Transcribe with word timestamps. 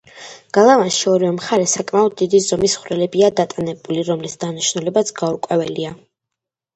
გალავანში 0.57 1.01
ორივე 1.09 1.33
მხარეს 1.33 1.75
საკმაოდ 1.79 2.15
დიდი 2.21 2.39
ზომის 2.45 2.77
ხვრელებია 2.83 3.29
დატანებული, 3.41 4.07
რომლის 4.07 4.33
დანიშნულებაც 4.45 5.13
გაურკვეველია. 5.21 5.93